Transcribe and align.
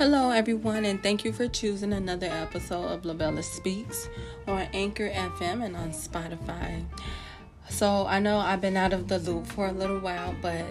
Hello, 0.00 0.30
everyone, 0.30 0.86
and 0.86 1.02
thank 1.02 1.26
you 1.26 1.32
for 1.34 1.46
choosing 1.46 1.92
another 1.92 2.26
episode 2.26 2.86
of 2.86 3.02
Lavella 3.02 3.44
Speaks 3.44 4.08
on 4.48 4.60
Anchor 4.72 5.10
FM 5.10 5.62
and 5.62 5.76
on 5.76 5.90
Spotify. 5.90 6.82
So, 7.68 8.06
I 8.06 8.18
know 8.18 8.38
I've 8.38 8.62
been 8.62 8.78
out 8.78 8.94
of 8.94 9.08
the 9.08 9.18
loop 9.18 9.44
for 9.44 9.66
a 9.66 9.72
little 9.72 9.98
while, 9.98 10.34
but 10.40 10.64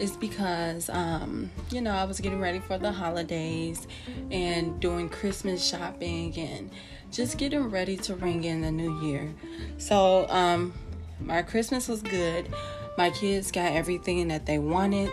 it's 0.00 0.16
because, 0.16 0.90
um, 0.90 1.52
you 1.70 1.80
know, 1.82 1.92
I 1.92 2.02
was 2.02 2.18
getting 2.18 2.40
ready 2.40 2.58
for 2.58 2.76
the 2.76 2.90
holidays 2.90 3.86
and 4.32 4.80
doing 4.80 5.08
Christmas 5.08 5.64
shopping 5.64 6.36
and 6.36 6.68
just 7.12 7.38
getting 7.38 7.70
ready 7.70 7.96
to 7.98 8.16
ring 8.16 8.42
in 8.42 8.62
the 8.62 8.72
new 8.72 9.00
year. 9.06 9.32
So, 9.78 10.28
um, 10.30 10.74
my 11.20 11.42
Christmas 11.42 11.86
was 11.86 12.02
good. 12.02 12.52
My 12.98 13.10
kids 13.10 13.52
got 13.52 13.72
everything 13.72 14.26
that 14.26 14.46
they 14.46 14.58
wanted. 14.58 15.12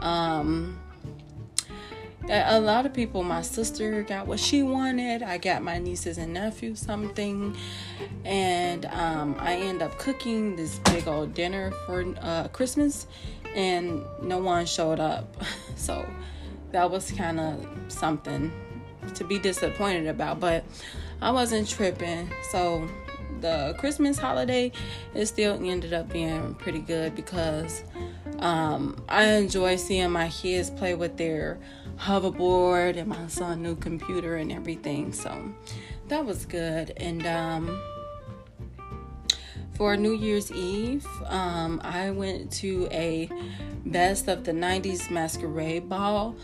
Um, 0.00 0.81
a 2.28 2.60
lot 2.60 2.86
of 2.86 2.92
people 2.92 3.22
my 3.24 3.42
sister 3.42 4.02
got 4.02 4.26
what 4.26 4.38
she 4.38 4.62
wanted. 4.62 5.22
I 5.22 5.38
got 5.38 5.62
my 5.62 5.78
nieces 5.78 6.18
and 6.18 6.32
nephews 6.32 6.80
something. 6.80 7.56
And 8.24 8.86
um, 8.86 9.36
i 9.38 9.54
end 9.56 9.82
up 9.82 9.98
cooking 9.98 10.56
this 10.56 10.78
big 10.80 11.08
old 11.08 11.34
dinner 11.34 11.72
for 11.86 12.04
uh, 12.20 12.48
christmas 12.48 13.06
and 13.54 14.02
no 14.22 14.38
one 14.38 14.66
showed 14.66 15.00
up. 15.00 15.36
So 15.74 16.06
that 16.70 16.90
was 16.90 17.10
kind 17.10 17.40
of 17.40 17.66
something 17.88 18.52
to 19.14 19.24
be 19.24 19.40
disappointed 19.40 20.06
about 20.06 20.38
but 20.38 20.64
i 21.20 21.30
wasn't 21.30 21.68
tripping. 21.68 22.30
So 22.50 22.88
the 23.40 23.74
christmas 23.78 24.16
holiday 24.16 24.70
it 25.14 25.26
still 25.26 25.58
ended 25.60 25.92
up 25.92 26.08
being 26.12 26.54
pretty 26.54 26.78
good 26.78 27.16
because 27.16 27.82
um, 28.38 29.02
i 29.08 29.24
enjoy 29.24 29.74
seeing 29.74 30.10
my 30.10 30.28
kids 30.28 30.70
play 30.70 30.94
with 30.94 31.16
their 31.16 31.58
hoverboard 31.98 32.96
and 32.96 33.08
my 33.08 33.26
son 33.28 33.62
new 33.62 33.76
computer 33.76 34.36
and 34.36 34.52
everything. 34.52 35.12
So 35.12 35.52
that 36.08 36.24
was 36.24 36.44
good. 36.46 36.92
And 36.96 37.26
um, 37.26 37.80
for 39.74 39.96
New 39.96 40.14
Year's 40.14 40.50
Eve, 40.52 41.06
um, 41.26 41.80
I 41.84 42.10
went 42.10 42.52
to 42.52 42.88
a 42.90 43.28
best 43.84 44.28
of 44.28 44.44
the 44.44 44.52
90s 44.52 45.10
masquerade 45.10 45.88
ball. 45.88 46.36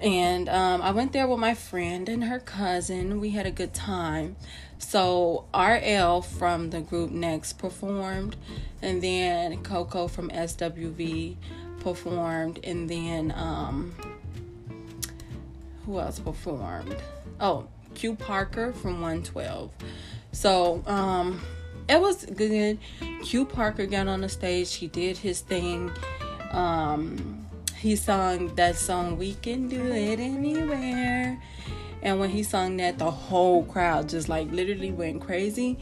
And 0.00 0.48
um, 0.48 0.80
I 0.80 0.92
went 0.92 1.12
there 1.12 1.28
with 1.28 1.38
my 1.38 1.54
friend 1.54 2.08
and 2.08 2.24
her 2.24 2.38
cousin. 2.38 3.20
We 3.20 3.30
had 3.30 3.46
a 3.46 3.50
good 3.50 3.74
time. 3.74 4.36
So 4.78 5.44
RL 5.54 6.22
from 6.22 6.70
the 6.70 6.80
group 6.80 7.10
Next 7.10 7.58
performed, 7.58 8.36
and 8.80 9.02
then 9.02 9.62
Coco 9.62 10.08
from 10.08 10.30
SWV 10.30 11.36
performed, 11.80 12.60
and 12.64 12.88
then 12.88 13.32
um, 13.36 13.94
who 15.90 15.98
else 15.98 16.20
performed? 16.20 16.96
Oh, 17.40 17.66
Q 17.94 18.14
Parker 18.14 18.72
from 18.72 19.00
112. 19.00 19.72
So, 20.32 20.84
um, 20.86 21.40
it 21.88 22.00
was 22.00 22.24
good. 22.24 22.78
Q 23.24 23.44
Parker 23.44 23.86
got 23.86 24.06
on 24.06 24.20
the 24.20 24.28
stage. 24.28 24.72
He 24.74 24.86
did 24.86 25.18
his 25.18 25.40
thing. 25.40 25.90
Um, 26.52 27.44
he 27.76 27.96
sung 27.96 28.54
that 28.54 28.76
song, 28.76 29.18
We 29.18 29.34
Can 29.34 29.68
Do 29.68 29.84
It 29.86 30.20
Anywhere. 30.20 31.42
And 32.02 32.20
when 32.20 32.30
he 32.30 32.44
sung 32.44 32.76
that, 32.76 32.98
the 32.98 33.10
whole 33.10 33.64
crowd 33.64 34.08
just 34.08 34.28
like 34.28 34.50
literally 34.52 34.92
went 34.92 35.20
crazy 35.20 35.78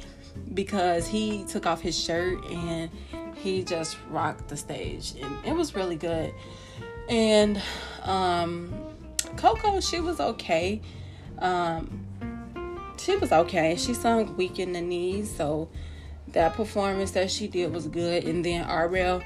because 0.55 1.07
he 1.07 1.45
took 1.45 1.67
off 1.67 1.83
his 1.83 1.99
shirt 2.03 2.43
and 2.47 2.91
he 3.35 3.63
just 3.63 3.99
rocked 4.09 4.49
the 4.49 4.57
stage. 4.57 5.15
And 5.21 5.45
it 5.45 5.55
was 5.55 5.75
really 5.75 5.97
good. 5.97 6.33
And 7.11 7.61
um, 8.05 8.73
Coco, 9.39 9.81
she 9.81 10.01
was 10.01 10.19
okay. 10.19 10.81
Um, 11.39 12.05
she 12.99 13.17
was 13.17 13.31
okay. 13.31 13.77
She 13.77 13.95
sung 13.95 14.37
"Weak 14.37 14.59
in 14.59 14.73
the 14.73 14.81
Knees," 14.81 15.35
so 15.35 15.69
that 16.29 16.55
performance 16.55 17.13
that 17.13 17.31
she 17.31 17.47
did 17.47 17.73
was 17.73 17.87
good. 17.87 18.25
And 18.25 18.45
then 18.45 18.69
RL 18.69 19.23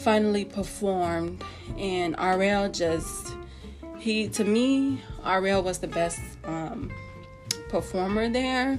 finally 0.00 0.44
performed, 0.44 1.44
and 1.78 2.16
RL 2.18 2.68
just 2.68 3.36
he 3.96 4.28
to 4.30 4.44
me, 4.44 5.00
RL 5.24 5.62
was 5.62 5.78
the 5.78 5.88
best 5.88 6.20
um, 6.42 6.90
performer 7.68 8.28
there. 8.28 8.76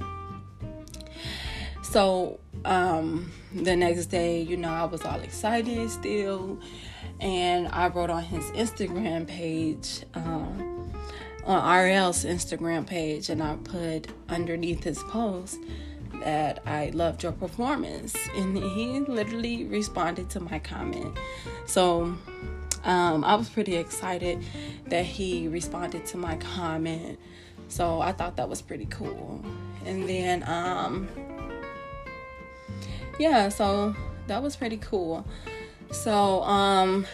So 1.82 2.38
um, 2.66 3.32
the 3.54 3.74
next 3.74 4.06
day, 4.06 4.42
you 4.42 4.58
know, 4.58 4.68
I 4.68 4.84
was 4.84 5.02
all 5.06 5.20
excited 5.20 5.88
still 5.88 6.58
and 7.20 7.68
I 7.68 7.88
wrote 7.88 8.10
on 8.10 8.22
his 8.22 8.44
Instagram 8.50 9.26
page, 9.26 10.02
um, 10.14 10.65
on 11.46 11.62
RL's 11.62 12.24
Instagram 12.24 12.86
page, 12.86 13.30
and 13.30 13.42
I 13.42 13.56
put 13.56 14.08
underneath 14.28 14.82
his 14.84 15.02
post 15.04 15.58
that 16.24 16.62
I 16.66 16.90
loved 16.90 17.22
your 17.22 17.32
performance, 17.32 18.16
and 18.34 18.56
he 18.56 19.00
literally 19.00 19.64
responded 19.64 20.28
to 20.30 20.40
my 20.40 20.58
comment. 20.58 21.16
So 21.66 22.16
um, 22.84 23.24
I 23.24 23.34
was 23.34 23.48
pretty 23.48 23.76
excited 23.76 24.44
that 24.88 25.04
he 25.04 25.48
responded 25.48 26.06
to 26.06 26.16
my 26.16 26.36
comment. 26.36 27.18
So 27.68 28.00
I 28.00 28.12
thought 28.12 28.36
that 28.36 28.48
was 28.48 28.62
pretty 28.62 28.86
cool. 28.86 29.44
And 29.84 30.08
then, 30.08 30.42
um, 30.48 31.08
yeah, 33.18 33.48
so 33.48 33.94
that 34.26 34.42
was 34.42 34.56
pretty 34.56 34.78
cool. 34.78 35.26
So, 35.90 36.42
um, 36.42 37.06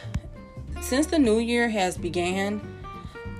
since 0.81 1.07
the 1.07 1.19
new 1.19 1.39
year 1.39 1.69
has 1.69 1.97
began, 1.97 2.61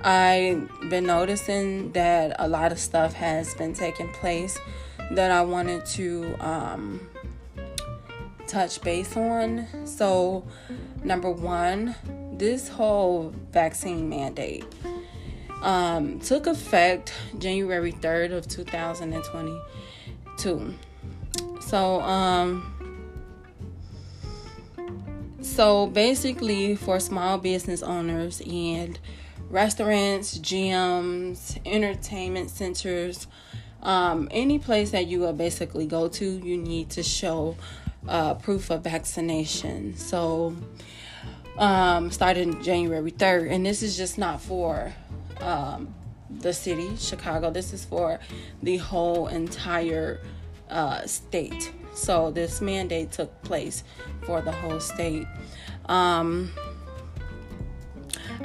I've 0.05 0.69
been 0.91 1.07
noticing 1.07 1.93
that 1.93 2.37
a 2.39 2.47
lot 2.49 2.73
of 2.73 2.79
stuff 2.79 3.15
has 3.15 3.55
been 3.55 3.73
taking 3.73 4.13
place 4.13 4.59
that 5.13 5.31
I 5.31 5.41
wanted 5.43 5.87
to 5.87 6.37
um, 6.41 7.09
touch 8.49 8.83
base 8.83 9.17
on. 9.17 9.67
So, 9.87 10.45
number 11.05 11.31
one, 11.31 11.95
this 12.33 12.69
whole 12.69 13.33
vaccine 13.53 14.09
mandate 14.09 14.65
um, 15.63 16.19
took 16.21 16.47
effect 16.49 17.13
January 17.39 17.93
3rd 17.93 18.33
of 18.33 18.49
2022. 18.49 20.75
So, 21.61 22.01
um, 22.01 22.75
so 25.41 25.87
basically, 25.87 26.75
for 26.75 26.99
small 26.99 27.39
business 27.39 27.81
owners 27.83 28.41
and 28.41 28.99
restaurants, 29.53 30.39
gyms, 30.39 31.61
entertainment 31.65 32.51
centers, 32.51 33.29
um, 33.83 34.29
any 34.31 34.59
place 34.59 34.91
that 34.91 35.07
you 35.07 35.21
will 35.21 35.35
basically 35.35 35.87
go 35.87 36.09
to, 36.09 36.25
you 36.25 36.57
need 36.57 36.91
to 36.91 37.03
show 37.03 37.57
uh, 38.09 38.35
proof 38.35 38.71
of 38.71 38.83
vaccination. 38.83 39.95
So, 39.97 40.57
um, 41.59 42.11
starting 42.11 42.63
January 42.63 43.13
3rd, 43.13 43.53
and 43.53 43.67
this 43.67 43.83
is 43.83 43.97
just 43.97 44.17
not 44.19 44.41
for 44.41 44.93
um, 45.41 45.95
the 46.31 46.53
city, 46.53 46.97
Chicago, 46.97 47.51
this 47.51 47.73
is 47.73 47.85
for 47.85 48.21
the 48.63 48.79
whole 48.79 49.27
entire 49.29 50.21
uh, 50.71 51.07
state. 51.07 51.73
So 51.95 52.31
this 52.31 52.63
mandate 52.63 53.13
took 53.13 53.43
place 53.43 53.85
for 54.25 54.41
the 54.41 54.53
whole 54.53 54.81
state. 54.81 55.27
Um, 55.87 56.51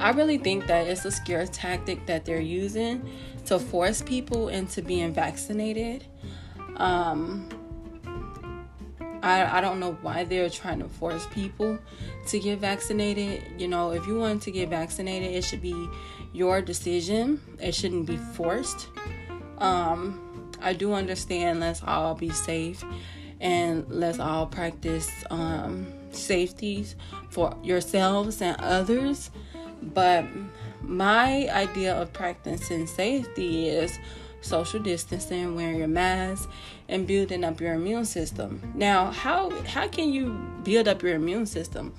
I 0.00 0.10
really 0.10 0.38
think 0.38 0.66
that 0.66 0.86
it's 0.86 1.04
a 1.04 1.10
scare 1.10 1.46
tactic 1.46 2.06
that 2.06 2.24
they're 2.24 2.40
using 2.40 3.10
to 3.46 3.58
force 3.58 4.02
people 4.02 4.48
into 4.48 4.82
being 4.82 5.12
vaccinated. 5.12 6.04
Um, 6.76 7.48
I, 9.22 9.58
I 9.58 9.60
don't 9.60 9.80
know 9.80 9.98
why 10.02 10.24
they're 10.24 10.50
trying 10.50 10.78
to 10.80 10.88
force 10.88 11.26
people 11.32 11.78
to 12.28 12.38
get 12.38 12.60
vaccinated. 12.60 13.42
You 13.58 13.68
know, 13.68 13.90
if 13.90 14.06
you 14.06 14.16
want 14.16 14.42
to 14.42 14.50
get 14.50 14.68
vaccinated, 14.68 15.34
it 15.34 15.44
should 15.44 15.62
be 15.62 15.88
your 16.32 16.62
decision. 16.62 17.40
It 17.58 17.74
shouldn't 17.74 18.06
be 18.06 18.16
forced. 18.16 18.88
Um, 19.58 20.52
I 20.60 20.72
do 20.72 20.92
understand 20.92 21.60
let's 21.60 21.82
all 21.82 22.14
be 22.14 22.30
safe 22.30 22.84
and 23.40 23.84
let's 23.88 24.18
all 24.18 24.46
practice 24.46 25.10
um, 25.30 25.86
safeties 26.10 26.96
for 27.30 27.56
yourselves 27.62 28.40
and 28.40 28.56
others. 28.60 29.30
But 29.82 30.24
my 30.82 31.48
idea 31.50 31.94
of 31.94 32.12
practicing 32.12 32.86
safety 32.86 33.68
is 33.68 33.98
social 34.40 34.80
distancing, 34.80 35.54
wearing 35.54 35.78
your 35.78 35.88
mask, 35.88 36.48
and 36.88 37.06
building 37.06 37.44
up 37.44 37.60
your 37.60 37.74
immune 37.74 38.04
system. 38.04 38.72
Now, 38.74 39.10
how 39.10 39.50
how 39.62 39.88
can 39.88 40.12
you 40.12 40.38
build 40.64 40.88
up 40.88 41.02
your 41.02 41.14
immune 41.14 41.46
system? 41.46 41.94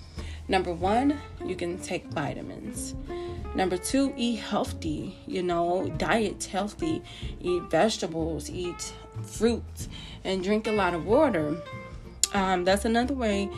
Number 0.47 0.73
one, 0.73 1.19
you 1.45 1.55
can 1.55 1.77
take 1.77 2.05
vitamins. 2.07 2.95
Number 3.53 3.77
two, 3.77 4.13
eat 4.17 4.37
healthy. 4.37 5.17
You 5.27 5.43
know, 5.43 5.93
diet 5.97 6.43
healthy. 6.45 7.03
Eat 7.39 7.63
vegetables. 7.69 8.49
Eat 8.49 8.93
fruits, 9.23 9.89
and 10.23 10.43
drink 10.43 10.67
a 10.67 10.71
lot 10.71 10.93
of 10.93 11.05
water. 11.05 11.61
Um, 12.33 12.63
that's 12.63 12.85
another 12.85 13.13
way 13.13 13.49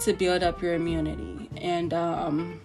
to 0.00 0.12
build 0.12 0.42
up 0.42 0.62
your 0.62 0.74
immunity. 0.74 1.48
And 1.56 1.92
um, 1.92 2.60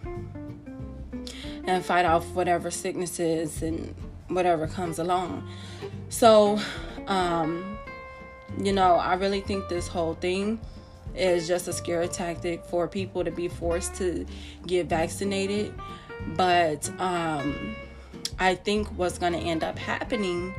and 1.69 1.85
fight 1.85 2.05
off 2.05 2.25
whatever 2.29 2.71
sicknesses 2.71 3.61
and 3.61 3.93
whatever 4.27 4.67
comes 4.67 4.99
along. 4.99 5.47
So, 6.09 6.59
um, 7.07 7.77
you 8.57 8.73
know, 8.73 8.95
I 8.95 9.13
really 9.13 9.41
think 9.41 9.69
this 9.69 9.87
whole 9.87 10.15
thing 10.15 10.59
is 11.15 11.47
just 11.47 11.67
a 11.67 11.73
scare 11.73 12.07
tactic 12.07 12.63
for 12.65 12.87
people 12.87 13.23
to 13.23 13.31
be 13.31 13.47
forced 13.47 13.95
to 13.95 14.25
get 14.65 14.87
vaccinated. 14.87 15.73
But 16.35 16.89
um, 16.99 17.75
I 18.39 18.55
think 18.55 18.87
what's 18.97 19.17
going 19.17 19.33
to 19.33 19.39
end 19.39 19.63
up 19.63 19.77
happening 19.77 20.53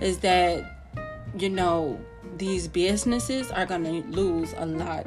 is 0.00 0.18
that, 0.18 0.64
you 1.38 1.48
know, 1.48 2.00
these 2.36 2.68
businesses 2.68 3.50
are 3.50 3.66
going 3.66 3.84
to 3.84 4.08
lose 4.10 4.52
a 4.56 4.66
lot 4.66 5.06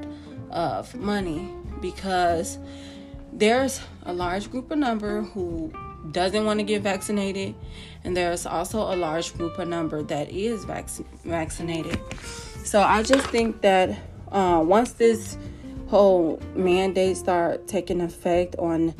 of 0.52 0.96
money 0.96 1.50
because 1.82 2.58
there's 3.34 3.82
a 4.04 4.14
large 4.14 4.52
group 4.52 4.72
of 4.72 4.78
number 4.78 5.22
who 5.22 5.72
doesn't 6.12 6.46
want 6.46 6.60
to 6.60 6.64
get 6.64 6.82
vaccinated 6.82 7.56
and 8.04 8.16
there's 8.16 8.46
also 8.46 8.94
a 8.94 8.96
large 8.96 9.34
group 9.38 9.58
of 9.60 9.68
number 9.68 10.02
that 10.04 10.32
is 10.32 10.66
vac- 10.66 10.90
vaccinated. 11.24 12.00
So 12.64 12.82
i 12.82 13.04
just 13.04 13.28
think 13.28 13.62
that 13.62 13.98
uh, 14.32 14.62
once 14.66 14.94
this 14.94 15.38
whole 15.88 16.40
mandate 16.56 17.18
start 17.18 17.68
taking 17.68 18.02
effect 18.02 18.56
on 18.58 18.94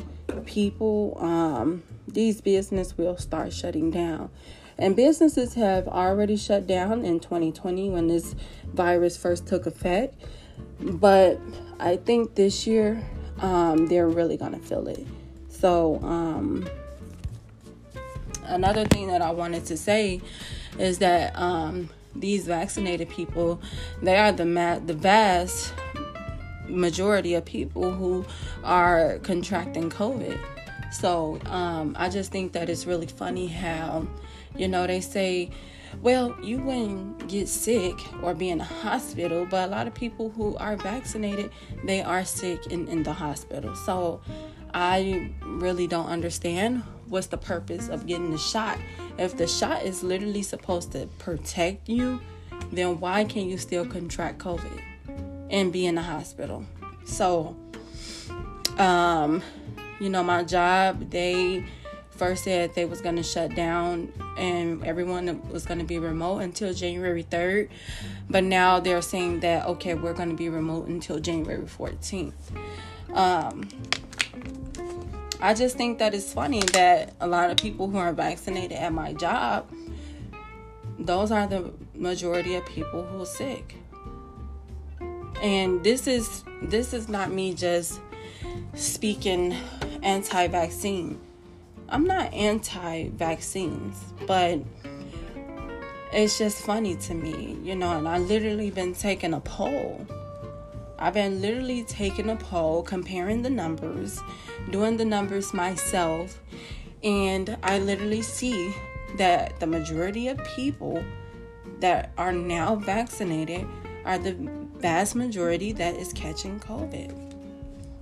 people 0.44 1.16
um, 1.20 1.82
these 2.08 2.40
business 2.40 2.98
will 2.98 3.16
start 3.16 3.52
shutting 3.52 3.90
down. 3.90 4.30
And 4.76 4.96
businesses 4.96 5.54
have 5.54 5.86
already 5.86 6.36
shut 6.36 6.66
down 6.66 7.04
in 7.04 7.20
2020 7.20 7.90
when 7.90 8.08
this 8.08 8.34
virus 8.72 9.16
first 9.16 9.46
took 9.46 9.66
effect. 9.66 10.20
But 10.80 11.40
i 11.78 11.96
think 11.96 12.34
this 12.34 12.66
year 12.66 13.02
um, 13.40 13.86
they're 13.86 14.08
really 14.08 14.36
gonna 14.36 14.58
feel 14.58 14.86
it. 14.88 15.06
So 15.48 16.00
um, 16.02 16.66
another 18.50 18.84
thing 18.86 19.06
that 19.06 19.22
i 19.22 19.30
wanted 19.30 19.64
to 19.64 19.76
say 19.76 20.20
is 20.78 20.98
that 20.98 21.36
um, 21.38 21.88
these 22.14 22.46
vaccinated 22.46 23.08
people 23.08 23.60
they 24.02 24.16
are 24.16 24.32
the 24.32 24.44
ma- 24.44 24.78
the 24.78 24.94
vast 24.94 25.72
majority 26.68 27.34
of 27.34 27.44
people 27.44 27.90
who 27.90 28.24
are 28.62 29.18
contracting 29.22 29.90
covid. 29.90 30.38
So 30.92 31.40
um, 31.46 31.96
i 31.98 32.08
just 32.08 32.32
think 32.32 32.52
that 32.52 32.68
it's 32.68 32.86
really 32.86 33.06
funny 33.06 33.46
how 33.46 34.06
you 34.56 34.68
know 34.68 34.86
they 34.86 35.00
say 35.00 35.50
well 36.02 36.36
you 36.42 36.58
wouldn't 36.58 37.28
get 37.28 37.48
sick 37.48 37.94
or 38.22 38.34
be 38.34 38.50
in 38.50 38.58
the 38.58 38.64
hospital 38.64 39.46
but 39.50 39.68
a 39.68 39.70
lot 39.70 39.86
of 39.86 39.94
people 39.94 40.30
who 40.30 40.56
are 40.56 40.76
vaccinated 40.76 41.50
they 41.84 42.02
are 42.02 42.24
sick 42.24 42.66
in, 42.66 42.86
in 42.88 43.02
the 43.02 43.12
hospital 43.12 43.74
so 43.74 44.20
i 44.74 45.30
really 45.42 45.86
don't 45.86 46.06
understand 46.06 46.82
what's 47.08 47.26
the 47.26 47.38
purpose 47.38 47.88
of 47.88 48.06
getting 48.06 48.30
the 48.30 48.38
shot 48.38 48.78
if 49.20 49.36
the 49.36 49.46
shot 49.46 49.82
is 49.82 50.02
literally 50.02 50.40
supposed 50.40 50.92
to 50.92 51.06
protect 51.18 51.90
you, 51.90 52.22
then 52.72 53.00
why 53.00 53.24
can't 53.24 53.48
you 53.48 53.58
still 53.58 53.84
contract 53.84 54.38
COVID 54.38 54.80
and 55.50 55.70
be 55.70 55.84
in 55.84 55.96
the 55.96 56.02
hospital? 56.02 56.64
So, 57.04 57.54
um, 58.78 59.42
you 60.00 60.08
know, 60.08 60.22
my 60.22 60.42
job, 60.42 61.10
they 61.10 61.66
first 62.20 62.44
said 62.44 62.74
they 62.74 62.84
was 62.84 63.00
going 63.00 63.16
to 63.16 63.22
shut 63.22 63.54
down 63.54 64.12
and 64.36 64.84
everyone 64.84 65.40
was 65.50 65.64
going 65.64 65.78
to 65.78 65.86
be 65.86 65.98
remote 65.98 66.40
until 66.40 66.74
January 66.74 67.24
3rd. 67.24 67.70
But 68.28 68.44
now 68.44 68.78
they're 68.78 69.00
saying 69.00 69.40
that, 69.40 69.66
okay, 69.66 69.94
we're 69.94 70.12
going 70.12 70.28
to 70.28 70.36
be 70.36 70.50
remote 70.50 70.86
until 70.88 71.18
January 71.18 71.62
14th. 71.62 72.34
Um, 73.14 73.66
I 75.40 75.54
just 75.54 75.78
think 75.78 75.98
that 76.00 76.12
it's 76.12 76.30
funny 76.34 76.60
that 76.74 77.14
a 77.22 77.26
lot 77.26 77.48
of 77.48 77.56
people 77.56 77.88
who 77.88 77.96
are 77.96 78.12
vaccinated 78.12 78.76
at 78.76 78.92
my 78.92 79.14
job, 79.14 79.66
those 80.98 81.32
are 81.32 81.46
the 81.46 81.72
majority 81.94 82.54
of 82.54 82.66
people 82.66 83.02
who 83.02 83.22
are 83.22 83.24
sick. 83.24 83.76
And 85.40 85.82
this 85.82 86.06
is 86.06 86.44
this 86.60 86.92
is 86.92 87.08
not 87.08 87.32
me 87.32 87.54
just 87.54 87.98
speaking 88.74 89.56
anti-vaccine. 90.02 91.18
I'm 91.90 92.04
not 92.04 92.32
anti-vaccines, 92.32 93.96
but 94.26 94.60
it's 96.12 96.38
just 96.38 96.62
funny 96.62 96.96
to 96.96 97.14
me, 97.14 97.56
you 97.62 97.74
know, 97.74 97.98
and 97.98 98.08
I 98.08 98.18
literally 98.18 98.70
been 98.70 98.94
taking 98.94 99.34
a 99.34 99.40
poll 99.40 100.06
I've 101.00 101.14
been 101.14 101.40
literally 101.40 101.82
taking 101.84 102.28
a 102.28 102.36
poll, 102.36 102.82
comparing 102.82 103.40
the 103.40 103.48
numbers, 103.48 104.20
doing 104.70 104.98
the 104.98 105.04
numbers 105.06 105.54
myself, 105.54 106.38
and 107.02 107.56
I 107.62 107.78
literally 107.78 108.20
see 108.20 108.74
that 109.16 109.58
the 109.60 109.66
majority 109.66 110.28
of 110.28 110.44
people 110.44 111.02
that 111.80 112.12
are 112.18 112.32
now 112.32 112.76
vaccinated 112.76 113.66
are 114.04 114.18
the 114.18 114.36
vast 114.76 115.14
majority 115.14 115.72
that 115.72 115.96
is 115.96 116.12
catching 116.12 116.60
COVID 116.60 117.14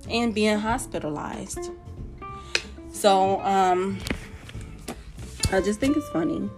and 0.09 0.35
being 0.35 0.57
hospitalized. 0.57 1.71
So, 2.91 3.41
um, 3.41 3.99
I 5.51 5.61
just 5.61 5.79
think 5.79 5.97
it's 5.97 6.09
funny. 6.09 6.49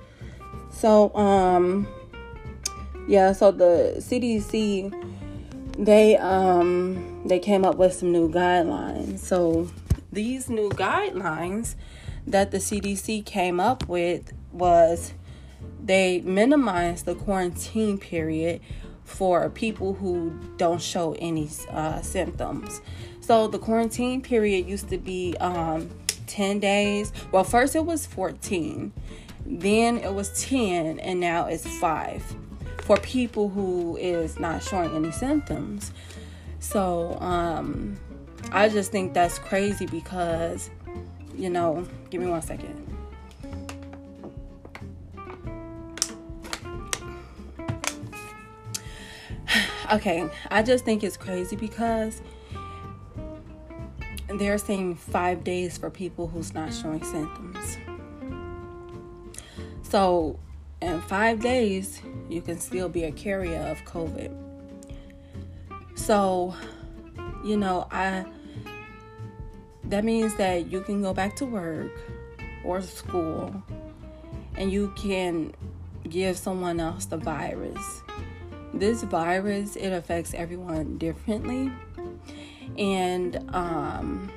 So, 0.71 1.13
um, 1.15 1.87
yeah, 3.07 3.33
so 3.33 3.51
the 3.51 3.95
CDC 3.97 4.93
they 5.77 6.17
um 6.17 7.23
they 7.25 7.39
came 7.39 7.65
up 7.65 7.75
with 7.75 7.93
some 7.93 8.11
new 8.11 8.29
guidelines. 8.29 9.19
So 9.19 9.69
these 10.11 10.49
new 10.49 10.69
guidelines 10.69 11.75
that 12.27 12.51
the 12.51 12.57
CDC 12.57 13.25
came 13.25 13.59
up 13.59 13.87
with 13.87 14.33
was 14.51 15.13
they 15.83 16.21
minimized 16.21 17.05
the 17.05 17.15
quarantine 17.15 17.97
period 17.97 18.61
for 19.03 19.49
people 19.49 19.93
who 19.93 20.39
don't 20.57 20.81
show 20.81 21.15
any 21.19 21.49
uh, 21.69 22.01
symptoms. 22.01 22.81
So 23.19 23.47
the 23.47 23.59
quarantine 23.59 24.21
period 24.21 24.67
used 24.67 24.89
to 24.89 24.97
be 24.97 25.35
um, 25.39 25.89
10 26.31 26.59
days. 26.59 27.11
Well, 27.31 27.43
first 27.43 27.75
it 27.75 27.85
was 27.85 28.05
14, 28.05 28.93
then 29.45 29.97
it 29.97 30.13
was 30.13 30.41
10, 30.41 30.99
and 30.99 31.19
now 31.19 31.47
it's 31.47 31.67
5 31.79 32.23
for 32.79 32.97
people 32.97 33.49
who 33.49 33.97
is 33.97 34.39
not 34.39 34.63
showing 34.63 34.95
any 34.95 35.11
symptoms. 35.11 35.91
So 36.59 37.17
um, 37.19 37.99
I 38.51 38.69
just 38.69 38.91
think 38.91 39.13
that's 39.13 39.39
crazy 39.39 39.85
because, 39.85 40.69
you 41.35 41.49
know, 41.49 41.85
give 42.09 42.21
me 42.21 42.27
one 42.27 42.41
second. 42.41 42.87
okay, 49.93 50.29
I 50.49 50.63
just 50.63 50.85
think 50.85 51.03
it's 51.03 51.17
crazy 51.17 51.57
because 51.57 52.21
they're 54.39 54.57
saying 54.57 54.95
five 54.95 55.43
days 55.43 55.77
for 55.77 55.89
people 55.89 56.27
who's 56.27 56.53
not 56.53 56.73
showing 56.73 57.03
symptoms. 57.03 57.77
So 59.83 60.39
in 60.81 61.01
five 61.01 61.41
days, 61.41 62.01
you 62.29 62.41
can 62.41 62.59
still 62.59 62.89
be 62.89 63.03
a 63.03 63.11
carrier 63.11 63.59
of 63.67 63.83
COVID. 63.85 64.35
So, 65.95 66.55
you 67.43 67.57
know, 67.57 67.87
I 67.91 68.25
that 69.85 70.05
means 70.05 70.35
that 70.35 70.71
you 70.71 70.81
can 70.81 71.01
go 71.01 71.13
back 71.13 71.35
to 71.35 71.45
work 71.45 71.91
or 72.63 72.81
school 72.81 73.61
and 74.55 74.71
you 74.71 74.93
can 74.95 75.53
give 76.07 76.37
someone 76.37 76.79
else 76.79 77.05
the 77.05 77.17
virus. 77.17 78.01
This 78.73 79.03
virus 79.03 79.75
it 79.75 79.89
affects 79.89 80.33
everyone 80.33 80.97
differently. 80.97 81.71
And 82.77 83.49
um 83.53 84.31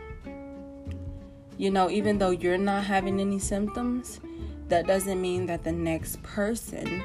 you 1.57 1.71
know, 1.71 1.89
even 1.89 2.19
though 2.19 2.31
you're 2.31 2.59
not 2.59 2.85
having 2.85 3.21
any 3.21 3.39
symptoms, 3.39 4.21
that 4.69 4.87
doesn't 4.87 5.21
mean 5.21 5.47
that 5.47 5.63
the 5.63 5.73
next 5.73 6.23
person 6.23 7.03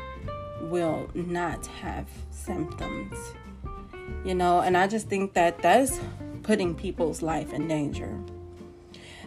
will 0.63 1.09
not 1.13 1.65
have 1.67 2.07
symptoms. 2.31 3.15
You 4.25 4.33
know, 4.33 4.61
and 4.61 4.75
I 4.75 4.87
just 4.87 5.07
think 5.07 5.33
that 5.33 5.59
that's 5.61 5.99
putting 6.43 6.73
people's 6.73 7.21
life 7.21 7.53
in 7.53 7.67
danger. 7.67 8.17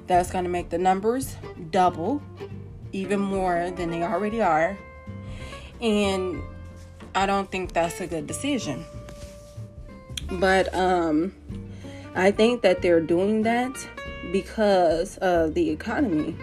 That's 0.07 0.31
going 0.31 0.45
to 0.45 0.51
make 0.51 0.71
the 0.71 0.79
numbers 0.79 1.37
double, 1.71 2.21
even 2.93 3.21
more 3.21 3.71
than 3.71 3.91
they 3.91 4.03
already 4.03 4.43
are. 4.43 4.77
And 5.81 6.43
I 7.15 7.27
don't 7.27 7.51
think 7.51 7.73
that's 7.73 8.01
a 8.01 8.07
good 8.07 8.27
decision. 8.27 8.85
But 10.31 10.75
um 10.75 11.33
I 12.15 12.31
think 12.31 12.63
that 12.63 12.83
they're 12.83 13.01
doing 13.01 13.43
that 13.43 13.75
because 14.33 15.17
of 15.19 15.55
the 15.55 15.71
economy 15.71 16.37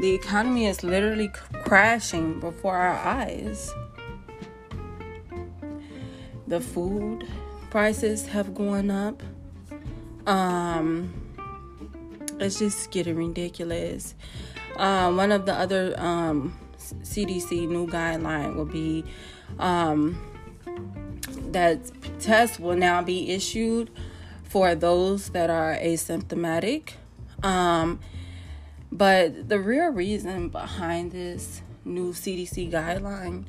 the 0.00 0.14
economy 0.14 0.66
is 0.66 0.84
literally 0.84 1.28
crashing 1.64 2.38
before 2.38 2.76
our 2.76 2.94
eyes. 2.94 3.74
The 6.46 6.60
food 6.60 7.26
prices 7.70 8.24
have 8.26 8.54
gone 8.54 8.92
up. 8.92 9.20
Um, 10.26 11.12
it's 12.38 12.60
just 12.60 12.92
getting 12.92 13.16
ridiculous. 13.16 14.14
Um, 14.76 15.16
one 15.16 15.32
of 15.32 15.46
the 15.46 15.54
other 15.54 15.98
um, 15.98 16.56
CDC 16.78 17.68
new 17.68 17.88
guideline 17.88 18.54
will 18.54 18.66
be 18.66 19.04
um, 19.58 20.16
that 21.50 21.80
tests 22.20 22.60
will 22.60 22.76
now 22.76 23.02
be 23.02 23.30
issued 23.30 23.90
for 24.48 24.74
those 24.74 25.28
that 25.30 25.48
are 25.50 25.76
asymptomatic. 25.76 26.94
Um, 27.42 28.00
but 28.90 29.48
the 29.48 29.60
real 29.60 29.90
reason 29.90 30.48
behind 30.48 31.12
this 31.12 31.62
new 31.84 32.12
CDC 32.12 32.72
guideline 32.72 33.44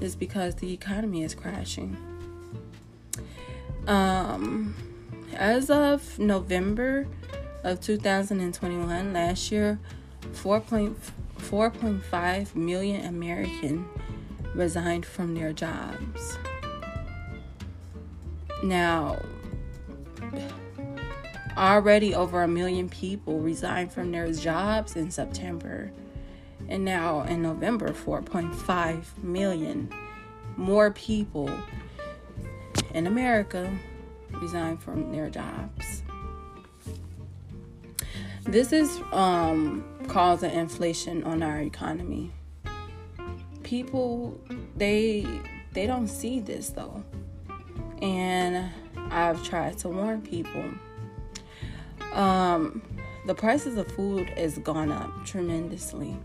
is 0.00 0.14
because 0.14 0.54
the 0.56 0.72
economy 0.72 1.24
is 1.24 1.34
crashing. 1.34 1.96
Um, 3.86 4.74
as 5.34 5.70
of 5.70 6.18
November 6.18 7.06
of 7.64 7.80
2021, 7.80 9.12
last 9.12 9.50
year, 9.50 9.78
4.5 10.32 12.54
million 12.54 13.06
American 13.06 13.88
resigned 14.54 15.06
from 15.06 15.34
their 15.34 15.52
jobs. 15.52 16.38
Now, 18.62 19.18
already 21.56 22.14
over 22.14 22.42
a 22.42 22.48
million 22.48 22.88
people 22.88 23.40
resigned 23.40 23.92
from 23.92 24.12
their 24.12 24.30
jobs 24.32 24.96
in 24.96 25.10
September. 25.10 25.92
And 26.68 26.84
now 26.84 27.22
in 27.22 27.42
November, 27.42 27.90
4.5 27.90 29.22
million 29.22 29.92
more 30.56 30.90
people 30.90 31.50
in 32.94 33.06
America 33.06 33.72
resigned 34.32 34.82
from 34.82 35.12
their 35.12 35.30
jobs. 35.30 36.02
This 38.44 38.72
is 38.72 39.00
um, 39.12 39.84
causing 40.08 40.50
inflation 40.50 41.22
on 41.24 41.42
our 41.42 41.60
economy. 41.60 42.32
People, 43.62 44.38
they 44.76 45.26
they 45.72 45.86
don't 45.86 46.08
see 46.08 46.40
this 46.40 46.70
though, 46.70 47.02
and 48.02 48.70
I've 49.10 49.42
tried 49.44 49.78
to 49.78 49.88
warn 49.88 50.20
people. 50.22 50.64
Um, 52.12 52.82
the 53.26 53.34
prices 53.34 53.76
of 53.76 53.90
food 53.92 54.28
has 54.30 54.58
gone 54.58 54.90
up 54.92 55.24
tremendously. 55.24 56.16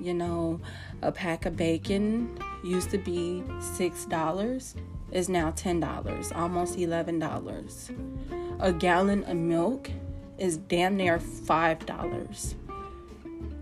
You 0.00 0.14
know, 0.14 0.60
a 1.02 1.10
pack 1.10 1.46
of 1.46 1.56
bacon 1.56 2.38
used 2.62 2.90
to 2.90 2.98
be 2.98 3.42
six 3.60 4.04
dollars 4.04 4.74
is 5.12 5.28
now 5.28 5.50
$10, 5.52 6.36
almost 6.36 6.78
$11. 6.78 8.60
A 8.60 8.72
gallon 8.72 9.24
of 9.24 9.36
milk 9.36 9.90
is 10.38 10.56
damn 10.56 10.96
near 10.96 11.18
$5. 11.18 12.54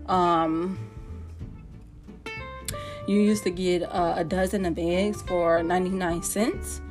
Um, 0.09 0.77
you 3.07 3.19
used 3.21 3.43
to 3.43 3.49
get 3.49 3.83
uh, 3.83 4.15
a 4.17 4.23
dozen 4.23 4.65
of 4.65 4.77
eggs 4.77 5.21
for 5.21 5.63
99 5.63 6.23
cents. 6.23 6.81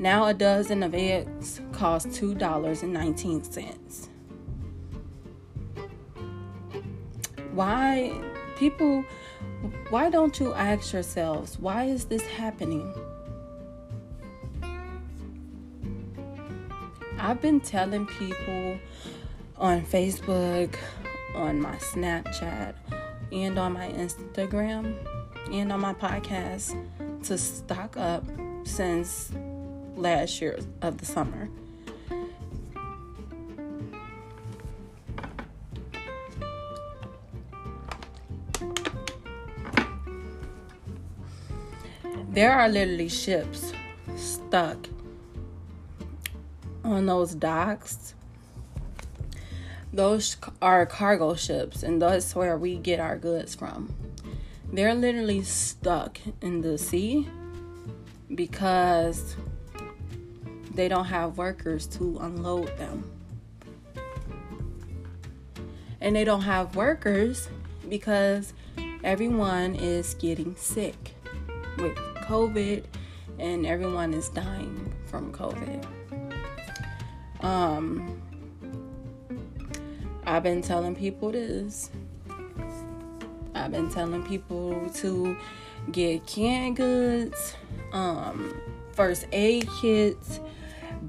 Now 0.00 0.26
a 0.26 0.34
dozen 0.34 0.84
of 0.84 0.94
eggs 0.94 1.60
costs 1.72 2.20
$2.19. 2.20 4.08
Why 7.52 8.12
people 8.56 9.04
why 9.90 10.08
don't 10.08 10.38
you 10.38 10.52
ask 10.54 10.92
yourselves 10.92 11.58
why 11.58 11.84
is 11.84 12.04
this 12.04 12.22
happening? 12.22 12.94
I've 17.18 17.40
been 17.40 17.60
telling 17.60 18.06
people 18.06 18.78
on 19.56 19.82
Facebook, 19.82 20.76
on 21.34 21.60
my 21.60 21.74
Snapchat, 21.76 22.74
and 23.32 23.58
on 23.58 23.72
my 23.72 23.88
Instagram, 23.88 24.94
and 25.52 25.72
on 25.72 25.80
my 25.80 25.92
podcast 25.94 26.80
to 27.24 27.36
stock 27.36 27.96
up 27.96 28.24
since 28.62 29.32
last 29.98 30.40
year 30.40 30.58
of 30.82 30.98
the 30.98 31.06
summer. 31.06 31.48
There 42.30 42.52
are 42.52 42.68
literally 42.68 43.08
ships 43.08 43.72
stuck 44.16 44.88
on 46.84 47.06
those 47.06 47.34
docks, 47.34 48.14
those 49.92 50.36
are 50.62 50.86
cargo 50.86 51.34
ships, 51.34 51.82
and 51.82 52.00
that's 52.00 52.36
where 52.36 52.56
we 52.56 52.76
get 52.76 53.00
our 53.00 53.16
goods 53.16 53.54
from. 53.54 53.92
They're 54.72 54.94
literally 54.94 55.42
stuck 55.42 56.18
in 56.40 56.60
the 56.60 56.78
sea 56.78 57.28
because 58.32 59.34
they 60.78 60.86
don't 60.86 61.06
have 61.06 61.36
workers 61.38 61.88
to 61.88 62.18
unload 62.20 62.68
them. 62.78 63.02
And 66.00 66.14
they 66.14 66.22
don't 66.22 66.42
have 66.42 66.76
workers 66.76 67.48
because 67.88 68.54
everyone 69.02 69.74
is 69.74 70.14
getting 70.14 70.54
sick 70.54 71.16
with 71.78 71.96
COVID 72.28 72.84
and 73.40 73.66
everyone 73.66 74.14
is 74.14 74.28
dying 74.28 74.94
from 75.06 75.32
COVID. 75.32 75.84
Um, 77.40 78.22
I've 80.26 80.44
been 80.44 80.62
telling 80.62 80.94
people 80.94 81.32
this. 81.32 81.90
I've 83.52 83.72
been 83.72 83.90
telling 83.90 84.22
people 84.22 84.88
to 84.94 85.36
get 85.90 86.24
canned 86.28 86.76
goods, 86.76 87.56
um, 87.92 88.54
first 88.92 89.26
aid 89.32 89.68
kits, 89.80 90.38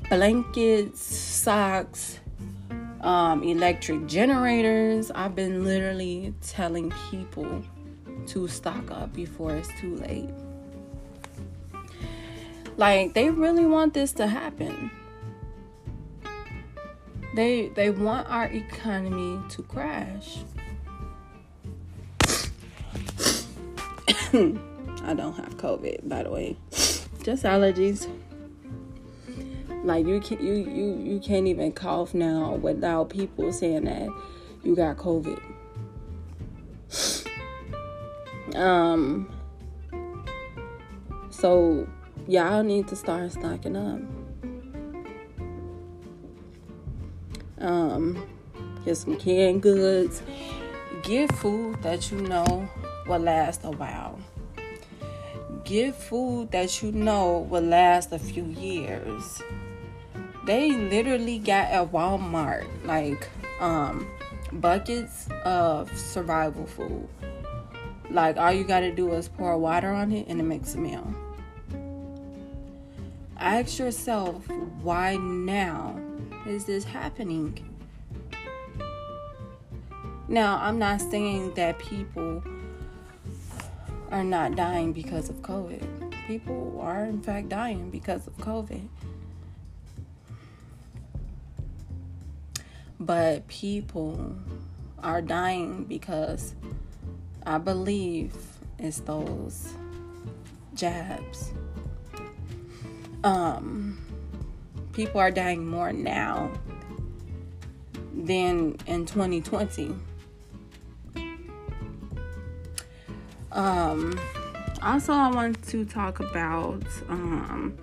blankets, 0.09 1.01
socks, 1.01 2.19
um, 3.01 3.43
electric 3.43 4.07
generators. 4.07 5.11
I've 5.11 5.35
been 5.35 5.63
literally 5.63 6.33
telling 6.41 6.91
people 7.09 7.63
to 8.27 8.47
stock 8.47 8.91
up 8.91 9.13
before 9.13 9.55
it's 9.55 9.69
too 9.79 9.95
late. 9.97 10.29
Like, 12.75 13.13
they 13.13 13.29
really 13.29 13.65
want 13.65 13.93
this 13.93 14.11
to 14.13 14.27
happen. 14.27 14.91
They 17.35 17.67
they 17.69 17.91
want 17.91 18.27
our 18.27 18.45
economy 18.45 19.39
to 19.49 19.61
crash. 19.63 20.39
I 24.33 25.13
don't 25.13 25.35
have 25.35 25.55
COVID, 25.57 26.09
by 26.09 26.23
the 26.23 26.31
way. 26.31 26.57
Just 27.21 27.43
allergies. 27.43 28.07
Like 29.83 30.05
you 30.05 30.19
can 30.19 30.45
you 30.45 30.53
you 30.53 30.97
you 30.97 31.19
can't 31.19 31.47
even 31.47 31.71
cough 31.71 32.13
now 32.13 32.53
without 32.55 33.09
people 33.09 33.51
saying 33.51 33.85
that 33.85 34.09
you 34.63 34.75
got 34.75 34.97
COVID. 34.97 35.41
Um 38.55 39.31
so 41.29 41.87
y'all 42.27 42.63
need 42.63 42.87
to 42.87 42.95
start 42.95 43.31
stocking 43.31 43.75
up. 43.75 44.01
um, 47.61 48.27
get 48.85 48.97
some 48.97 49.15
canned 49.17 49.61
goods, 49.61 50.21
get 51.03 51.31
food 51.35 51.81
that 51.83 52.11
you 52.11 52.19
know 52.21 52.67
will 53.07 53.19
last 53.19 53.61
a 53.63 53.71
while. 53.71 54.19
Get 55.63 55.95
food 55.95 56.51
that 56.51 56.81
you 56.81 56.91
know 56.91 57.47
will 57.49 57.61
last 57.61 58.11
a 58.11 58.19
few 58.19 58.45
years. 58.45 59.41
They 60.49 60.71
literally 60.71 61.37
got 61.37 61.69
at 61.69 61.91
Walmart 61.91 62.65
like 62.83 63.29
um, 63.59 64.09
buckets 64.51 65.29
of 65.45 65.95
survival 65.95 66.65
food. 66.65 67.07
Like 68.09 68.35
all 68.37 68.51
you 68.51 68.63
gotta 68.63 68.91
do 68.91 69.13
is 69.13 69.27
pour 69.29 69.55
water 69.59 69.91
on 69.91 70.11
it 70.11 70.27
and 70.27 70.39
it 70.39 70.43
makes 70.43 70.73
a 70.73 70.79
meal. 70.79 71.05
Ask 73.37 73.77
yourself 73.77 74.49
why 74.81 75.17
now 75.17 76.01
is 76.47 76.65
this 76.65 76.83
happening? 76.83 77.63
Now, 80.27 80.57
I'm 80.63 80.79
not 80.79 80.99
saying 80.99 81.53
that 81.53 81.77
people 81.77 82.43
are 84.09 84.23
not 84.23 84.55
dying 84.55 84.93
because 84.93 85.29
of 85.29 85.35
COVID. 85.43 86.11
People 86.25 86.79
are, 86.81 87.05
in 87.05 87.21
fact, 87.21 87.49
dying 87.49 87.91
because 87.91 88.25
of 88.25 88.35
COVID. 88.37 88.87
But 92.99 93.47
people 93.47 94.35
are 95.01 95.21
dying 95.21 95.85
because 95.85 96.55
I 97.45 97.57
believe 97.57 98.35
it's 98.77 98.99
those 98.99 99.73
jabs. 100.73 101.53
Um, 103.23 103.97
people 104.93 105.19
are 105.19 105.31
dying 105.31 105.65
more 105.65 105.93
now 105.93 106.51
than 108.13 108.77
in 108.85 109.05
2020. 109.05 109.95
Um, 113.51 114.19
also, 114.81 115.13
I 115.13 115.31
want 115.31 115.61
to 115.67 115.85
talk 115.85 116.19
about 116.19 116.83
um, 117.09 117.77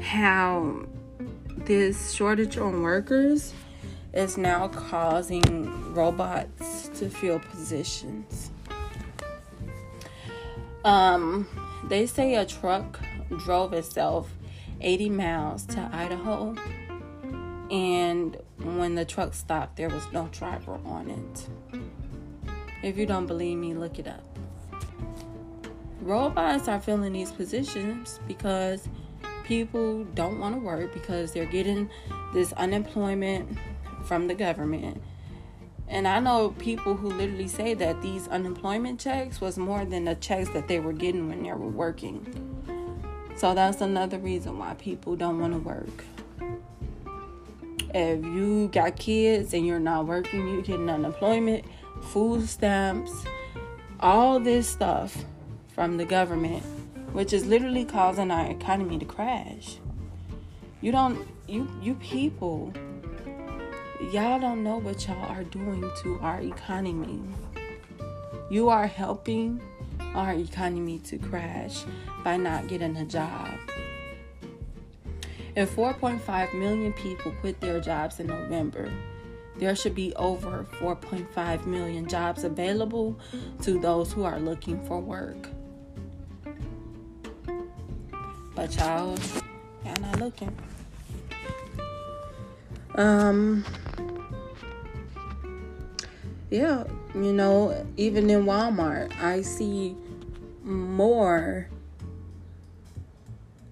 how 0.00 0.84
this 1.66 2.12
shortage 2.12 2.56
on 2.58 2.82
workers 2.82 3.52
is 4.12 4.36
now 4.36 4.68
causing 4.68 5.94
robots 5.94 6.88
to 6.94 7.08
fill 7.08 7.38
positions. 7.38 8.50
Um, 10.84 11.46
they 11.88 12.06
say 12.06 12.34
a 12.36 12.46
truck 12.46 12.98
drove 13.44 13.72
itself 13.72 14.32
80 14.80 15.10
miles 15.10 15.66
to 15.66 15.90
Idaho, 15.92 16.56
and 17.70 18.36
when 18.58 18.94
the 18.94 19.04
truck 19.04 19.34
stopped, 19.34 19.76
there 19.76 19.90
was 19.90 20.04
no 20.12 20.28
driver 20.32 20.80
on 20.84 21.10
it. 21.10 21.80
If 22.82 22.96
you 22.96 23.04
don't 23.04 23.26
believe 23.26 23.58
me, 23.58 23.74
look 23.74 23.98
it 23.98 24.08
up. 24.08 24.24
Robots 26.00 26.66
are 26.66 26.80
filling 26.80 27.12
these 27.12 27.30
positions 27.30 28.20
because 28.26 28.88
people 29.50 30.04
don't 30.14 30.38
want 30.38 30.54
to 30.54 30.60
work 30.60 30.94
because 30.94 31.32
they're 31.32 31.44
getting 31.44 31.90
this 32.32 32.52
unemployment 32.52 33.58
from 34.04 34.28
the 34.28 34.34
government. 34.34 35.02
And 35.88 36.06
I 36.06 36.20
know 36.20 36.50
people 36.50 36.94
who 36.94 37.08
literally 37.08 37.48
say 37.48 37.74
that 37.74 38.00
these 38.00 38.28
unemployment 38.28 39.00
checks 39.00 39.40
was 39.40 39.58
more 39.58 39.84
than 39.84 40.04
the 40.04 40.14
checks 40.14 40.50
that 40.50 40.68
they 40.68 40.78
were 40.78 40.92
getting 40.92 41.28
when 41.28 41.42
they 41.42 41.50
were 41.50 41.68
working. 41.68 42.24
So 43.34 43.52
that's 43.52 43.80
another 43.80 44.20
reason 44.20 44.56
why 44.56 44.74
people 44.74 45.16
don't 45.16 45.40
want 45.40 45.54
to 45.54 45.58
work. 45.58 46.04
If 47.92 48.24
you 48.24 48.68
got 48.68 48.94
kids 48.94 49.52
and 49.52 49.66
you're 49.66 49.80
not 49.80 50.06
working, 50.06 50.46
you're 50.46 50.62
getting 50.62 50.88
unemployment 50.88 51.64
food 52.02 52.48
stamps, 52.48 53.10
all 53.98 54.38
this 54.38 54.68
stuff 54.68 55.24
from 55.74 55.96
the 55.96 56.04
government, 56.04 56.62
which 57.12 57.32
is 57.32 57.46
literally 57.46 57.84
causing 57.84 58.30
our 58.30 58.50
economy 58.50 58.98
to 58.98 59.04
crash. 59.04 59.78
You 60.80 60.92
don't, 60.92 61.26
you, 61.46 61.68
you 61.82 61.94
people, 61.96 62.72
y'all 64.12 64.40
don't 64.40 64.62
know 64.62 64.78
what 64.78 65.06
y'all 65.06 65.30
are 65.30 65.44
doing 65.44 65.90
to 66.02 66.18
our 66.20 66.40
economy. 66.40 67.20
You 68.50 68.68
are 68.68 68.86
helping 68.86 69.60
our 70.14 70.32
economy 70.32 70.98
to 71.00 71.18
crash 71.18 71.84
by 72.24 72.36
not 72.36 72.68
getting 72.68 72.96
a 72.96 73.04
job. 73.04 73.50
If 75.56 75.74
4.5 75.74 76.54
million 76.54 76.92
people 76.92 77.32
quit 77.40 77.60
their 77.60 77.80
jobs 77.80 78.20
in 78.20 78.28
November, 78.28 78.90
there 79.56 79.74
should 79.76 79.94
be 79.94 80.14
over 80.14 80.66
4.5 80.80 81.66
million 81.66 82.08
jobs 82.08 82.44
available 82.44 83.18
to 83.62 83.78
those 83.78 84.12
who 84.12 84.24
are 84.24 84.38
looking 84.38 84.82
for 84.86 85.00
work. 85.00 85.48
Y'all, 88.78 89.18
y'all 89.84 90.00
not 90.00 90.20
looking. 90.20 90.56
Um, 92.94 93.64
yeah, 96.50 96.84
you 97.14 97.32
know, 97.32 97.86
even 97.96 98.30
in 98.30 98.44
Walmart, 98.44 99.12
I 99.20 99.42
see 99.42 99.96
more 100.62 101.68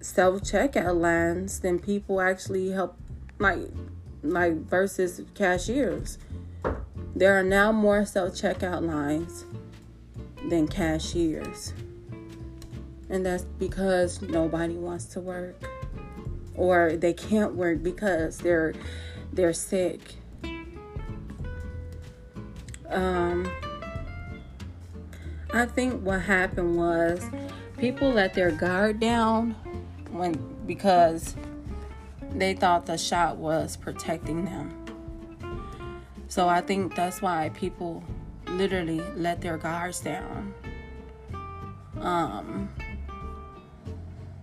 self 0.01 0.41
checkout 0.41 0.99
lines 0.99 1.59
than 1.59 1.79
people 1.79 2.21
actually 2.21 2.71
help 2.71 2.97
like 3.37 3.59
like 4.23 4.53
versus 4.53 5.21
cashiers. 5.33 6.17
There 7.15 7.37
are 7.37 7.43
now 7.43 7.71
more 7.71 8.05
self 8.05 8.33
checkout 8.33 8.81
lines 8.85 9.45
than 10.49 10.67
cashiers. 10.67 11.73
And 13.09 13.25
that's 13.25 13.43
because 13.43 14.21
nobody 14.21 14.75
wants 14.75 15.05
to 15.05 15.19
work 15.19 15.63
or 16.55 16.95
they 16.95 17.13
can't 17.13 17.55
work 17.55 17.81
because 17.81 18.37
they're 18.39 18.73
they're 19.31 19.53
sick. 19.53 20.15
Um 22.89 23.49
I 25.51 25.65
think 25.65 26.03
what 26.03 26.21
happened 26.21 26.77
was 26.77 27.25
people 27.77 28.11
let 28.11 28.33
their 28.35 28.51
guard 28.51 28.99
down 28.99 29.51
when 30.11 30.33
because 30.67 31.35
they 32.35 32.53
thought 32.53 32.85
the 32.85 32.97
shot 32.97 33.37
was 33.37 33.75
protecting 33.75 34.45
them. 34.45 34.75
So 36.27 36.47
I 36.47 36.61
think 36.61 36.95
that's 36.95 37.21
why 37.21 37.49
people 37.55 38.03
literally 38.47 39.01
let 39.15 39.41
their 39.41 39.57
guards 39.57 39.99
down. 40.01 40.53
Um, 41.99 42.69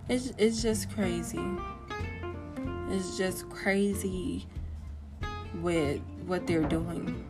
it's 0.09 0.33
it's 0.39 0.63
just 0.63 0.91
crazy. 0.95 1.45
It's 2.91 3.17
just 3.17 3.49
crazy 3.51 4.47
with 5.61 6.01
what 6.27 6.47
they're 6.47 6.63
doing. 6.63 7.25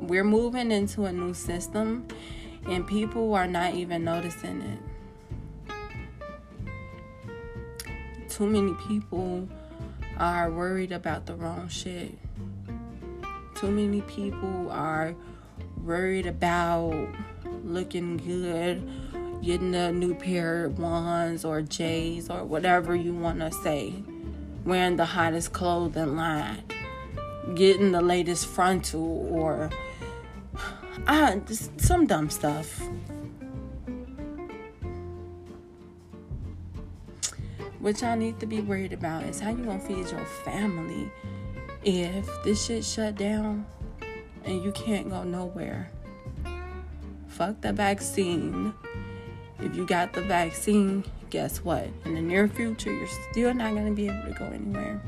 We're 0.00 0.24
moving 0.24 0.70
into 0.70 1.04
a 1.04 1.12
new 1.12 1.34
system, 1.34 2.06
and 2.66 2.86
people 2.86 3.34
are 3.34 3.46
not 3.46 3.74
even 3.74 4.04
noticing 4.04 4.62
it. 4.62 4.78
too 8.38 8.46
many 8.46 8.72
people 8.86 9.48
are 10.16 10.48
worried 10.48 10.92
about 10.92 11.26
the 11.26 11.34
wrong 11.34 11.66
shit. 11.66 12.16
Too 13.56 13.68
many 13.68 14.00
people 14.02 14.70
are 14.70 15.16
worried 15.82 16.24
about 16.24 17.08
looking 17.64 18.16
good, 18.16 18.88
getting 19.42 19.74
a 19.74 19.92
new 19.92 20.14
pair 20.14 20.64
of 20.64 20.78
ones 20.78 21.44
or 21.44 21.62
J's 21.62 22.28
or 22.30 22.44
whatever 22.44 22.94
you 22.94 23.14
want 23.14 23.40
to 23.40 23.50
say, 23.50 23.94
wearing 24.64 24.96
the 24.96 25.04
hottest 25.04 25.52
clothing 25.52 26.16
line, 26.16 26.62
getting 27.54 27.92
the 27.92 28.02
latest 28.02 28.46
frontal 28.46 29.28
or 29.30 29.70
ah, 31.06 31.34
some 31.76 32.06
dumb 32.06 32.30
stuff. 32.30 32.82
What 37.80 38.00
y'all 38.00 38.16
need 38.16 38.40
to 38.40 38.46
be 38.46 38.60
worried 38.60 38.92
about 38.92 39.22
is 39.22 39.38
how 39.38 39.50
you 39.50 39.64
gonna 39.64 39.78
feed 39.78 40.10
your 40.10 40.26
family 40.44 41.10
if 41.84 42.28
this 42.42 42.66
shit 42.66 42.84
shut 42.84 43.14
down 43.14 43.64
and 44.44 44.62
you 44.64 44.72
can't 44.72 45.08
go 45.08 45.22
nowhere. 45.22 45.90
Fuck 47.28 47.60
the 47.60 47.72
vaccine. 47.72 48.74
If 49.60 49.74
you 49.74 49.84
got 49.84 50.12
the 50.12 50.22
vaccine, 50.22 51.04
guess 51.30 51.58
what? 51.64 51.88
In 52.04 52.14
the 52.14 52.22
near 52.22 52.48
future, 52.48 52.92
you're 52.92 53.08
still 53.30 53.52
not 53.54 53.74
gonna 53.74 53.92
be 53.92 54.08
able 54.08 54.32
to 54.32 54.38
go 54.38 54.46
anywhere. 54.46 55.00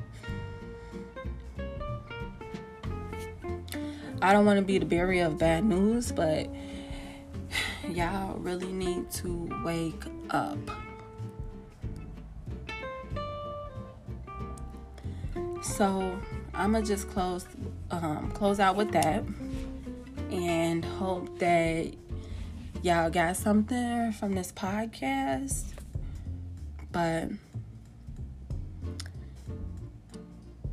I 4.22 4.32
don't 4.32 4.44
want 4.44 4.58
to 4.58 4.64
be 4.64 4.78
the 4.78 4.84
bearer 4.84 5.24
of 5.24 5.38
bad 5.38 5.64
news, 5.64 6.12
but 6.12 6.48
y'all 7.88 8.36
really 8.38 8.72
need 8.72 9.10
to 9.12 9.48
wake 9.64 10.04
up. 10.30 10.58
So 15.62 16.18
I'm 16.52 16.72
gonna 16.72 16.84
just 16.84 17.08
close 17.08 17.46
um, 17.90 18.30
close 18.32 18.60
out 18.60 18.76
with 18.76 18.92
that, 18.92 19.24
and 20.30 20.84
hope 20.84 21.38
that 21.38 21.94
y'all 22.83 23.11
got 23.11 23.37
something 23.37 24.12
from 24.12 24.33
this 24.33 24.53
podcast. 24.53 25.64
But 26.93 27.29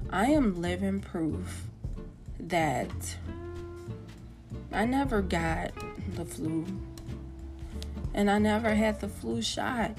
I 0.10 0.28
am 0.28 0.62
living 0.62 1.00
proof 1.00 1.66
that 2.40 3.18
I 4.72 4.86
never 4.86 5.22
got 5.22 5.72
the 6.16 6.26
flu, 6.26 6.66
and 8.14 8.30
I 8.30 8.40
never 8.40 8.74
had 8.74 9.00
the 9.00 9.10
flu 9.10 9.42
shot. 9.42 9.92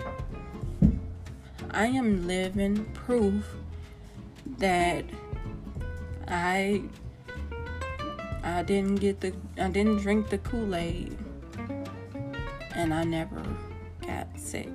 I 1.71 1.87
am 1.88 2.27
living 2.27 2.87
proof 2.87 3.47
that 4.59 5.05
I 6.27 6.83
I 8.42 8.62
didn't 8.62 8.97
get 8.97 9.21
the 9.21 9.35
I 9.59 9.68
didn't 9.68 9.99
drink 9.99 10.31
the 10.31 10.38
Kool-Aid 10.38 11.16
and 12.78 12.94
I 12.94 13.02
never 13.02 13.42
got 14.06 14.28
sick. 14.38 14.68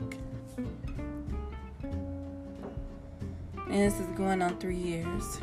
And 3.55 3.71
this 3.71 3.97
is 3.97 4.07
going 4.17 4.41
on 4.41 4.57
three 4.57 4.75
years. 4.75 5.39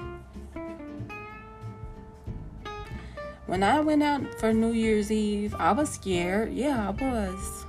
When 3.46 3.62
I 3.62 3.80
went 3.80 4.02
out 4.02 4.22
for 4.38 4.52
New 4.52 4.72
Year's 4.72 5.10
Eve, 5.10 5.54
I 5.58 5.72
was 5.72 5.88
scared. 5.88 6.52
Yeah, 6.52 6.86
I 6.86 6.90
was. 6.90 7.64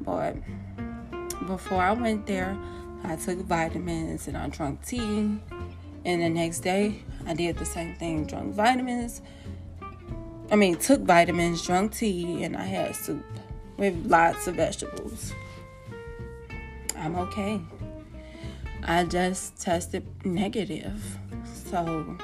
But 0.00 0.36
before 1.46 1.82
I 1.82 1.92
went 1.92 2.26
there, 2.26 2.56
I 3.02 3.16
took 3.16 3.40
vitamins 3.40 4.28
and 4.28 4.36
I 4.36 4.48
drank 4.50 4.86
tea. 4.86 5.40
And 6.04 6.22
the 6.22 6.28
next 6.28 6.60
day, 6.60 7.02
I 7.26 7.34
did 7.34 7.58
the 7.58 7.64
same 7.64 7.96
thing, 7.96 8.24
drank 8.26 8.54
vitamins. 8.54 9.20
I 10.52 10.54
mean, 10.54 10.76
took 10.76 11.00
vitamins, 11.00 11.66
drank 11.66 11.92
tea, 11.92 12.44
and 12.44 12.56
I 12.56 12.64
had 12.64 12.94
soup 12.94 13.24
with 13.76 14.06
lots 14.06 14.46
of 14.46 14.56
vegetables. 14.56 15.32
I'm 16.96 17.16
okay. 17.16 17.60
I 18.82 19.04
just 19.04 19.60
tested 19.60 20.06
negative. 20.24 21.18
So 21.44 22.16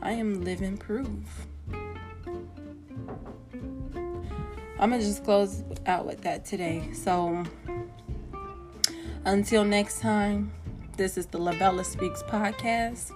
I 0.00 0.12
am 0.12 0.42
living 0.44 0.76
proof. 0.76 1.06
I'm 4.78 4.90
gonna 4.90 4.98
just 4.98 5.22
close 5.22 5.62
out 5.86 6.06
with 6.06 6.22
that 6.22 6.44
today. 6.44 6.88
So 6.92 7.44
until 9.24 9.64
next 9.64 10.00
time, 10.00 10.50
this 10.96 11.16
is 11.16 11.26
the 11.26 11.38
Lavella 11.38 11.84
Speaks 11.84 12.22
podcast. 12.24 13.12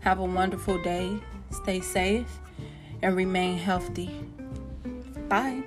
Have 0.00 0.18
a 0.18 0.24
wonderful 0.24 0.82
day. 0.82 1.20
Stay 1.50 1.80
safe 1.80 2.40
and 3.02 3.14
remain 3.14 3.58
healthy. 3.58 4.10
Bye. 5.28 5.62